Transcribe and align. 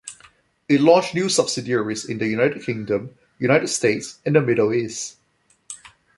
It 0.67 0.81
launched 0.81 1.13
new 1.13 1.29
subsidiaries 1.29 2.05
in 2.05 2.17
the 2.17 2.25
United 2.25 2.63
Kingdom, 2.63 3.15
United 3.37 3.67
States, 3.67 4.17
and 4.25 4.35
the 4.35 4.41
Middle 4.41 4.73
East. 4.73 5.17